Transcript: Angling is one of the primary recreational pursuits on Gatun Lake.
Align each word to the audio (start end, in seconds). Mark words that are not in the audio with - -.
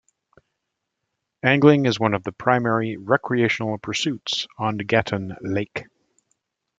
Angling 1.43 1.85
is 1.85 1.99
one 1.99 2.15
of 2.15 2.23
the 2.23 2.31
primary 2.31 2.97
recreational 2.97 3.77
pursuits 3.77 4.47
on 4.57 4.77
Gatun 4.79 5.35
Lake. 5.41 5.83